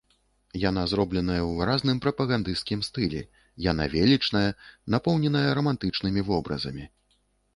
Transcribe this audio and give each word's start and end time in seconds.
Яна 0.69 0.83
зробленая 0.93 1.39
ў 1.39 1.51
выразным 1.59 1.99
прапагандысцкім 2.05 2.81
стылі, 2.87 3.21
яна 3.67 3.83
велічная, 3.95 4.49
напоўненая 4.93 5.47
рамантычнымі 5.59 6.21
вобразамі. 6.31 6.83